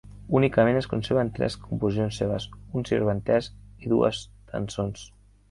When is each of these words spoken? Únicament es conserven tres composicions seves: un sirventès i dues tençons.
Únicament 0.37 0.77
es 0.77 0.87
conserven 0.93 1.29
tres 1.35 1.57
composicions 1.65 2.17
seves: 2.23 2.49
un 2.81 2.87
sirventès 2.91 3.51
i 3.85 3.93
dues 3.95 4.25
tençons. 4.57 5.07